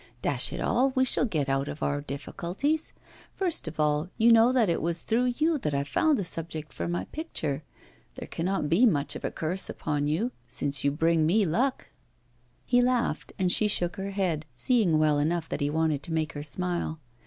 Dash 0.23 0.51
it 0.51 0.59
all, 0.59 0.93
we 0.95 1.05
shall 1.05 1.25
get 1.25 1.47
out 1.47 1.67
of 1.67 1.83
our 1.83 2.01
difficulties! 2.01 2.91
First 3.35 3.67
of 3.67 3.79
all, 3.79 4.09
you 4.17 4.31
know 4.31 4.51
that 4.51 4.67
it 4.67 4.81
was 4.81 5.01
through 5.03 5.35
you 5.37 5.59
that 5.59 5.75
I 5.75 5.83
found 5.83 6.17
the 6.17 6.25
subject 6.25 6.73
for 6.73 6.87
my 6.87 7.05
picture. 7.11 7.61
There 8.15 8.27
cannot 8.27 8.67
be 8.67 8.87
much 8.87 9.15
of 9.15 9.23
a 9.23 9.29
curse 9.29 9.69
upon 9.69 10.07
you, 10.07 10.31
since 10.47 10.83
you 10.83 10.89
bring 10.89 11.27
me 11.27 11.45
luck.' 11.45 11.89
He 12.65 12.81
laughed, 12.81 13.33
and 13.37 13.51
she 13.51 13.67
shook 13.67 13.97
her 13.97 14.09
head, 14.09 14.47
seeing 14.55 14.97
well 14.97 15.19
enough 15.19 15.47
that 15.49 15.61
he 15.61 15.69
wanted 15.69 16.01
to 16.01 16.13
make 16.13 16.33
her 16.33 16.41
smile. 16.41 16.99